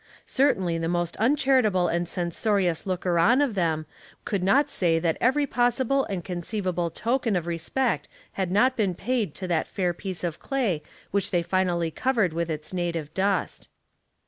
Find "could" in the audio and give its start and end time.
4.25-4.41